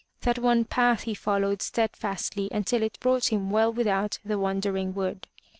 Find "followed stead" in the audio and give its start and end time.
1.13-1.91